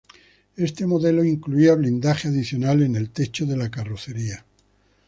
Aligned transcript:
Este 0.57 0.87
modelo 0.87 1.23
incluía 1.23 1.75
blindaje 1.75 2.27
adicional 2.29 2.81
en 2.81 2.95
el 2.95 3.11
techo 3.11 3.45
de 3.45 3.55
la 3.55 3.69
carrocería. 3.69 4.43